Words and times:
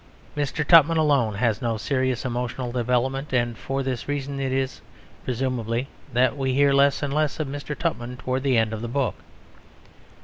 Mr. 0.35 0.67
Tupman 0.67 0.97
alone 0.97 1.35
has 1.35 1.61
no 1.61 1.77
serious 1.77 2.25
emotional 2.25 2.71
development, 2.71 3.31
and 3.31 3.55
for 3.55 3.83
this 3.83 4.07
reason 4.07 4.39
it 4.39 4.51
is, 4.51 4.81
presumably, 5.25 5.89
that 6.11 6.35
we 6.35 6.55
hear 6.55 6.73
less 6.73 7.03
and 7.03 7.13
less 7.13 7.39
of 7.39 7.47
Mr. 7.47 7.77
Tupman 7.77 8.17
towards 8.17 8.43
the 8.43 8.57
end 8.57 8.73
of 8.73 8.81
the 8.81 8.87
book. 8.87 9.13